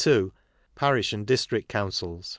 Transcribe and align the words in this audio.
Parish 0.73 1.13
and 1.13 1.27
District 1.27 1.69
Councils. 1.69 2.27